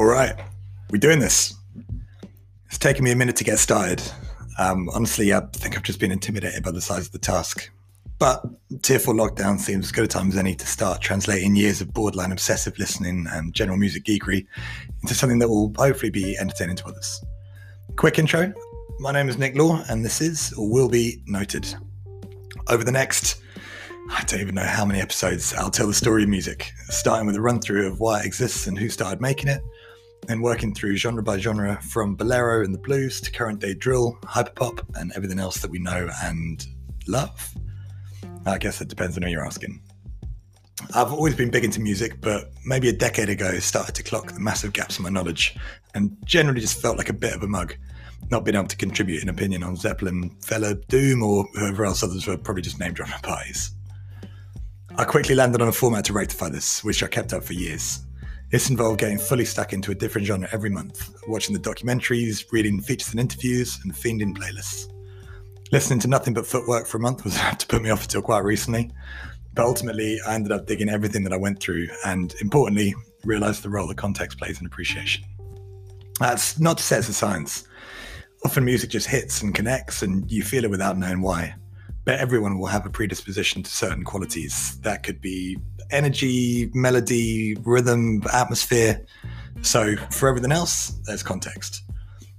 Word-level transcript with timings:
All 0.00 0.06
right, 0.06 0.34
we're 0.88 0.96
doing 0.96 1.18
this. 1.18 1.52
It's 2.68 2.78
taken 2.78 3.04
me 3.04 3.10
a 3.10 3.14
minute 3.14 3.36
to 3.36 3.44
get 3.44 3.58
started. 3.58 4.00
Um, 4.58 4.88
honestly, 4.94 5.34
I 5.34 5.40
think 5.52 5.76
I've 5.76 5.82
just 5.82 6.00
been 6.00 6.10
intimidated 6.10 6.62
by 6.62 6.70
the 6.70 6.80
size 6.80 7.04
of 7.04 7.12
the 7.12 7.18
task. 7.18 7.70
But 8.18 8.40
4 8.40 8.48
lockdown 9.12 9.60
seems 9.60 9.84
as 9.84 9.92
good 9.92 10.04
a 10.04 10.08
time 10.08 10.28
as 10.28 10.38
any 10.38 10.54
to 10.54 10.66
start 10.66 11.02
translating 11.02 11.54
years 11.54 11.82
of 11.82 11.92
borderline 11.92 12.32
obsessive 12.32 12.78
listening 12.78 13.26
and 13.30 13.52
general 13.52 13.76
music 13.76 14.04
geekery 14.04 14.46
into 15.02 15.14
something 15.14 15.38
that 15.38 15.50
will 15.50 15.70
hopefully 15.76 16.08
be 16.08 16.34
entertaining 16.38 16.76
to 16.76 16.86
others. 16.86 17.22
Quick 17.96 18.18
intro 18.18 18.54
my 19.00 19.12
name 19.12 19.28
is 19.28 19.36
Nick 19.36 19.54
Law, 19.54 19.84
and 19.90 20.02
this 20.02 20.22
is 20.22 20.54
or 20.54 20.66
will 20.70 20.88
be 20.88 21.22
Noted. 21.26 21.74
Over 22.68 22.84
the 22.84 22.92
next, 22.92 23.42
I 24.10 24.24
don't 24.24 24.40
even 24.40 24.54
know 24.54 24.62
how 24.64 24.86
many 24.86 25.00
episodes, 25.00 25.52
I'll 25.52 25.70
tell 25.70 25.88
the 25.88 25.92
story 25.92 26.22
of 26.22 26.30
music, 26.30 26.72
starting 26.88 27.26
with 27.26 27.36
a 27.36 27.40
run 27.42 27.60
through 27.60 27.86
of 27.86 28.00
why 28.00 28.20
it 28.20 28.26
exists 28.26 28.66
and 28.66 28.78
who 28.78 28.88
started 28.88 29.20
making 29.20 29.48
it, 29.48 29.62
then 30.26 30.40
working 30.40 30.74
through 30.74 30.96
genre 30.96 31.22
by 31.22 31.38
genre 31.38 31.80
from 31.82 32.14
bolero 32.14 32.64
and 32.64 32.74
the 32.74 32.78
blues 32.78 33.20
to 33.20 33.30
current 33.30 33.58
day 33.58 33.74
drill, 33.74 34.18
hyperpop, 34.22 34.80
and 34.94 35.12
everything 35.16 35.38
else 35.38 35.58
that 35.58 35.70
we 35.70 35.78
know 35.78 36.08
and 36.22 36.66
love. 37.06 37.54
I 38.46 38.58
guess 38.58 38.80
it 38.80 38.88
depends 38.88 39.16
on 39.16 39.22
who 39.22 39.30
you're 39.30 39.44
asking. 39.44 39.80
I've 40.94 41.12
always 41.12 41.34
been 41.34 41.50
big 41.50 41.64
into 41.64 41.80
music, 41.80 42.20
but 42.20 42.50
maybe 42.64 42.88
a 42.88 42.92
decade 42.92 43.28
ago 43.28 43.58
started 43.58 43.94
to 43.96 44.02
clock 44.02 44.32
the 44.32 44.40
massive 44.40 44.72
gaps 44.72 44.98
in 44.98 45.02
my 45.02 45.10
knowledge 45.10 45.56
and 45.94 46.16
generally 46.24 46.60
just 46.60 46.80
felt 46.80 46.96
like 46.96 47.10
a 47.10 47.14
bit 47.14 47.34
of 47.34 47.42
a 47.42 47.46
mug, 47.46 47.74
not 48.30 48.44
being 48.44 48.56
able 48.56 48.66
to 48.66 48.76
contribute 48.76 49.22
an 49.22 49.28
opinion 49.28 49.62
on 49.62 49.76
Zeppelin, 49.76 50.30
Fela, 50.40 50.86
Doom, 50.88 51.22
or 51.22 51.44
whoever 51.54 51.84
else 51.84 52.02
others 52.02 52.26
were 52.26 52.36
probably 52.36 52.62
just 52.62 52.80
name 52.80 52.92
dropping 52.92 53.20
parties. 53.22 53.72
I 54.96 55.04
quickly 55.04 55.34
landed 55.34 55.62
on 55.62 55.68
a 55.68 55.72
format 55.72 56.04
to 56.06 56.12
rectify 56.12 56.48
this, 56.48 56.82
which 56.82 57.02
I 57.02 57.06
kept 57.06 57.32
up 57.32 57.44
for 57.44 57.52
years. 57.52 58.00
This 58.50 58.68
involved 58.68 58.98
getting 58.98 59.18
fully 59.18 59.44
stuck 59.44 59.72
into 59.72 59.92
a 59.92 59.94
different 59.94 60.26
genre 60.26 60.48
every 60.50 60.70
month, 60.70 61.14
watching 61.28 61.54
the 61.54 61.60
documentaries, 61.60 62.50
reading 62.50 62.80
features 62.80 63.12
and 63.12 63.20
interviews, 63.20 63.78
and 63.84 63.94
fiending 63.94 64.36
playlists. 64.36 64.92
Listening 65.70 66.00
to 66.00 66.08
nothing 66.08 66.34
but 66.34 66.48
footwork 66.48 66.88
for 66.88 66.96
a 66.96 67.00
month 67.00 67.22
was 67.22 67.36
enough 67.40 67.58
to 67.58 67.66
put 67.68 67.80
me 67.80 67.90
off 67.90 68.02
until 68.02 68.22
quite 68.22 68.42
recently. 68.42 68.90
But 69.54 69.66
ultimately, 69.66 70.18
I 70.26 70.34
ended 70.34 70.50
up 70.50 70.66
digging 70.66 70.88
everything 70.88 71.22
that 71.24 71.32
I 71.32 71.36
went 71.36 71.60
through 71.60 71.88
and, 72.04 72.34
importantly, 72.40 72.92
realized 73.24 73.62
the 73.62 73.70
role 73.70 73.86
that 73.86 73.96
context 73.96 74.38
plays 74.38 74.60
in 74.60 74.66
appreciation. 74.66 75.24
That's 76.18 76.58
not 76.58 76.78
to 76.78 76.82
say 76.82 76.98
it's 76.98 77.08
a 77.08 77.12
science. 77.12 77.68
Often 78.44 78.64
music 78.64 78.90
just 78.90 79.06
hits 79.06 79.42
and 79.42 79.54
connects, 79.54 80.02
and 80.02 80.28
you 80.30 80.42
feel 80.42 80.64
it 80.64 80.70
without 80.70 80.98
knowing 80.98 81.20
why. 81.20 81.54
But 82.04 82.18
everyone 82.18 82.58
will 82.58 82.66
have 82.66 82.84
a 82.84 82.90
predisposition 82.90 83.62
to 83.62 83.70
certain 83.70 84.02
qualities. 84.02 84.80
That 84.80 85.04
could 85.04 85.20
be 85.20 85.56
energy, 85.92 86.70
melody, 86.74 87.56
rhythm, 87.62 88.22
atmosphere. 88.32 89.04
So 89.62 89.96
for 90.10 90.28
everything 90.28 90.52
else, 90.52 90.90
there's 91.04 91.22
context. 91.22 91.82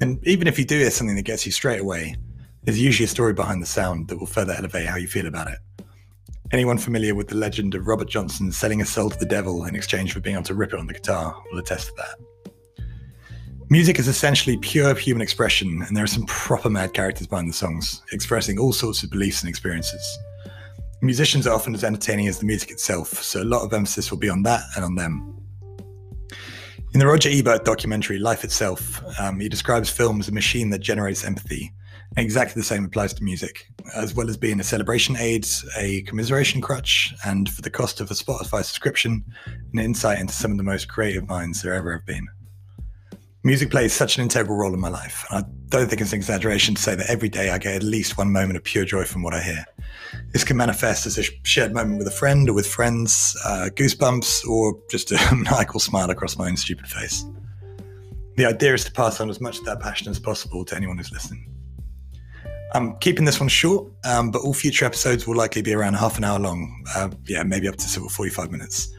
And 0.00 0.24
even 0.26 0.46
if 0.46 0.58
you 0.58 0.64
do 0.64 0.78
hear 0.78 0.90
something 0.90 1.16
that 1.16 1.22
gets 1.22 1.46
you 1.46 1.52
straight 1.52 1.80
away, 1.80 2.16
there's 2.64 2.80
usually 2.80 3.04
a 3.04 3.08
story 3.08 3.32
behind 3.32 3.62
the 3.62 3.66
sound 3.66 4.08
that 4.08 4.18
will 4.18 4.26
further 4.26 4.52
elevate 4.52 4.86
how 4.86 4.96
you 4.96 5.06
feel 5.06 5.26
about 5.26 5.48
it. 5.48 5.58
Anyone 6.52 6.78
familiar 6.78 7.14
with 7.14 7.28
the 7.28 7.34
legend 7.34 7.74
of 7.74 7.86
Robert 7.86 8.08
Johnson 8.08 8.52
selling 8.52 8.78
his 8.78 8.88
soul 8.88 9.10
to 9.10 9.18
the 9.18 9.26
devil 9.26 9.64
in 9.64 9.74
exchange 9.74 10.12
for 10.12 10.20
being 10.20 10.36
able 10.36 10.44
to 10.44 10.54
rip 10.54 10.72
it 10.72 10.78
on 10.78 10.86
the 10.86 10.92
guitar 10.92 11.34
will 11.50 11.58
attest 11.58 11.88
to 11.88 11.92
that. 11.96 12.84
Music 13.68 13.98
is 13.98 14.06
essentially 14.06 14.56
pure 14.58 14.94
human 14.94 15.22
expression, 15.22 15.82
and 15.82 15.96
there 15.96 16.04
are 16.04 16.08
some 16.08 16.24
proper 16.26 16.70
mad 16.70 16.94
characters 16.94 17.26
behind 17.26 17.48
the 17.48 17.52
songs, 17.52 18.00
expressing 18.12 18.60
all 18.60 18.72
sorts 18.72 19.02
of 19.02 19.10
beliefs 19.10 19.42
and 19.42 19.48
experiences. 19.48 20.18
Musicians 21.02 21.46
are 21.46 21.54
often 21.54 21.74
as 21.74 21.84
entertaining 21.84 22.26
as 22.26 22.38
the 22.38 22.46
music 22.46 22.70
itself, 22.70 23.22
so 23.22 23.42
a 23.42 23.44
lot 23.44 23.62
of 23.62 23.72
emphasis 23.72 24.10
will 24.10 24.18
be 24.18 24.30
on 24.30 24.42
that 24.44 24.62
and 24.74 24.84
on 24.84 24.94
them. 24.94 25.36
In 26.94 27.00
the 27.00 27.06
Roger 27.06 27.28
Ebert 27.30 27.66
documentary 27.66 28.18
Life 28.18 28.44
Itself, 28.44 29.02
um, 29.20 29.38
he 29.38 29.50
describes 29.50 29.90
film 29.90 30.18
as 30.20 30.28
a 30.28 30.32
machine 30.32 30.70
that 30.70 30.78
generates 30.78 31.24
empathy. 31.24 31.72
And 32.16 32.24
exactly 32.24 32.58
the 32.60 32.64
same 32.66 32.86
applies 32.86 33.12
to 33.14 33.24
music, 33.24 33.66
as 33.94 34.14
well 34.14 34.30
as 34.30 34.38
being 34.38 34.58
a 34.60 34.64
celebration 34.64 35.16
aid, 35.18 35.46
a 35.76 36.00
commiseration 36.02 36.62
crutch, 36.62 37.12
and 37.26 37.50
for 37.50 37.60
the 37.60 37.68
cost 37.68 38.00
of 38.00 38.10
a 38.10 38.14
Spotify 38.14 38.64
subscription, 38.64 39.22
an 39.74 39.78
insight 39.78 40.18
into 40.18 40.32
some 40.32 40.52
of 40.52 40.56
the 40.56 40.62
most 40.62 40.88
creative 40.88 41.28
minds 41.28 41.60
there 41.60 41.74
ever 41.74 41.92
have 41.92 42.06
been. 42.06 42.26
Music 43.44 43.70
plays 43.70 43.92
such 43.92 44.16
an 44.16 44.22
integral 44.22 44.56
role 44.56 44.72
in 44.72 44.80
my 44.80 44.88
life. 44.88 45.26
I 45.30 45.42
don't 45.68 45.88
think 45.88 46.00
it's 46.00 46.12
an 46.12 46.16
exaggeration 46.16 46.74
to 46.76 46.82
say 46.82 46.94
that 46.94 47.10
every 47.10 47.28
day 47.28 47.50
I 47.50 47.58
get 47.58 47.76
at 47.76 47.82
least 47.82 48.16
one 48.16 48.32
moment 48.32 48.56
of 48.56 48.64
pure 48.64 48.86
joy 48.86 49.04
from 49.04 49.22
what 49.22 49.34
I 49.34 49.42
hear. 49.42 49.64
This 50.32 50.44
can 50.44 50.56
manifest 50.56 51.06
as 51.06 51.18
a 51.18 51.22
shared 51.42 51.72
moment 51.74 51.98
with 51.98 52.06
a 52.06 52.12
friend 52.12 52.48
or 52.48 52.52
with 52.52 52.66
friends, 52.66 53.36
uh, 53.44 53.68
goosebumps, 53.74 54.46
or 54.46 54.78
just 54.90 55.12
a 55.12 55.18
maniacal 55.34 55.80
smile 55.80 56.10
across 56.10 56.36
my 56.36 56.48
own 56.48 56.56
stupid 56.56 56.86
face. 56.86 57.24
The 58.36 58.46
idea 58.46 58.74
is 58.74 58.84
to 58.84 58.92
pass 58.92 59.20
on 59.20 59.30
as 59.30 59.40
much 59.40 59.58
of 59.58 59.64
that 59.64 59.80
passion 59.80 60.10
as 60.10 60.18
possible 60.18 60.64
to 60.66 60.76
anyone 60.76 60.98
who's 60.98 61.10
listening. 61.10 61.50
I'm 62.74 62.96
keeping 62.96 63.24
this 63.24 63.40
one 63.40 63.48
short, 63.48 63.90
um, 64.04 64.30
but 64.30 64.42
all 64.42 64.52
future 64.52 64.84
episodes 64.84 65.26
will 65.26 65.36
likely 65.36 65.62
be 65.62 65.72
around 65.72 65.94
half 65.94 66.18
an 66.18 66.24
hour 66.24 66.38
long. 66.38 66.84
Uh, 66.94 67.08
yeah, 67.26 67.42
maybe 67.42 67.68
up 67.68 67.76
to 67.76 67.88
sort 67.88 68.06
of 68.06 68.12
45 68.12 68.50
minutes. 68.50 68.92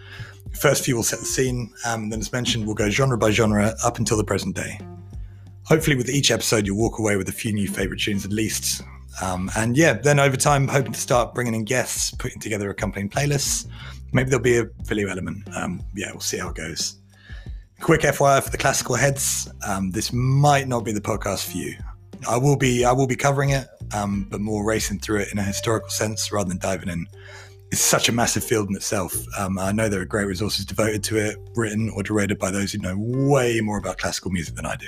First 0.54 0.84
few 0.84 0.96
will 0.96 1.04
set 1.04 1.20
the 1.20 1.26
scene, 1.26 1.72
um, 1.86 2.04
and 2.04 2.12
then 2.12 2.20
as 2.20 2.32
mentioned, 2.32 2.66
we'll 2.66 2.76
go 2.76 2.90
genre 2.90 3.18
by 3.18 3.30
genre 3.30 3.76
up 3.84 4.00
until 4.00 4.18
the 4.18 4.24
present 4.24 4.56
day. 4.56 4.80
Hopefully, 5.66 5.96
with 5.96 6.10
each 6.10 6.32
episode, 6.32 6.66
you'll 6.66 6.78
walk 6.78 6.98
away 6.98 7.18
with 7.18 7.30
a 7.30 7.34
few 7.34 7.54
new 7.54 7.68
favourite 7.68 8.02
tunes 8.02 8.26
at 8.26 8.32
least. 8.32 8.82
Um, 9.22 9.50
and 9.56 9.76
yeah, 9.76 9.94
then 9.94 10.20
over 10.20 10.38
time, 10.38 10.68
hoping 10.68 10.94
to 10.94 11.00
start 11.00 11.34
bringing 11.34 11.56
in 11.56 11.64
guests, 11.64 12.12
putting 12.12 12.40
together 12.40 12.70
accompanying 12.70 13.10
playlists. 13.10 13.68
Maybe 14.14 14.30
there'll 14.30 14.44
be 14.44 14.58
a 14.58 14.66
video 14.84 15.10
element. 15.10 15.48
Um, 15.56 15.84
yeah, 15.96 16.12
we'll 16.12 16.22
see 16.22 16.38
how 16.38 16.50
it 16.50 16.56
goes. 16.56 17.00
Quick 17.82 18.02
FYI 18.02 18.42
for 18.42 18.50
the 18.50 18.58
classical 18.58 18.96
heads, 18.96 19.52
um, 19.68 19.92
this 19.92 20.12
might 20.14 20.68
not 20.68 20.84
be 20.84 20.92
the 20.92 21.02
podcast 21.02 21.52
for 21.52 21.58
you. 21.58 21.76
I 22.28 22.38
will 22.38 22.56
be 22.56 22.84
I 22.84 22.92
will 22.92 23.06
be 23.06 23.16
covering 23.16 23.52
it, 23.52 23.68
um, 23.94 24.28
but 24.30 24.42
more 24.42 24.66
racing 24.66 25.00
through 25.00 25.20
it 25.22 25.32
in 25.32 25.38
a 25.38 25.44
historical 25.44 25.90
sense 25.90 26.32
rather 26.32 26.50
than 26.50 26.58
diving 26.58 26.90
in 26.90 27.08
it's 27.72 27.82
such 27.82 28.08
a 28.08 28.12
massive 28.12 28.44
field 28.44 28.70
in 28.70 28.76
itself. 28.76 29.16
Um, 29.38 29.60
I 29.60 29.72
know 29.72 29.90
there 29.90 30.02
are 30.02 30.06
great 30.06 30.26
resources 30.26 30.66
devoted 30.66 31.04
to 31.06 31.18
it, 31.18 31.38
written 31.56 31.90
or 31.90 32.04
directed 32.04 32.40
by 32.40 32.52
those 32.52 32.72
who 32.72 32.80
know 32.80 32.96
way 32.98 33.60
more 33.62 33.78
about 33.78 33.98
classical 33.98 34.32
music 34.32 34.56
than 34.56 34.66
I 34.66 34.76
do. 34.76 34.88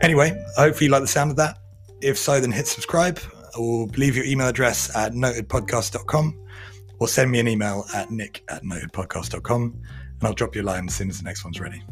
Anyway, 0.00 0.42
hopefully 0.56 0.86
you 0.86 0.92
like 0.92 1.02
the 1.02 1.08
sound 1.08 1.30
of 1.30 1.36
that. 1.36 1.58
If 2.00 2.18
so, 2.18 2.40
then 2.40 2.52
hit 2.52 2.66
subscribe 2.66 3.20
or 3.58 3.86
leave 3.96 4.16
your 4.16 4.24
email 4.24 4.48
address 4.48 4.94
at 4.94 5.12
notedpodcast.com 5.12 6.38
or 6.98 7.08
send 7.08 7.30
me 7.30 7.40
an 7.40 7.48
email 7.48 7.86
at 7.94 8.10
nick 8.10 8.42
at 8.48 8.62
notedpodcast.com 8.62 9.62
and 9.62 10.22
I'll 10.22 10.34
drop 10.34 10.54
you 10.54 10.62
a 10.62 10.64
line 10.64 10.88
as 10.88 10.94
soon 10.94 11.10
as 11.10 11.18
the 11.18 11.24
next 11.24 11.44
one's 11.44 11.60
ready. 11.60 11.82